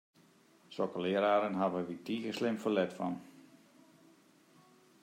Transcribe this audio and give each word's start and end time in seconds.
Sokke 0.75 1.03
leararen 1.05 1.59
hawwe 1.61 1.81
wy 1.87 1.95
tige 2.05 2.31
slim 2.37 2.57
ferlet 2.63 2.91
fan! 2.97 3.15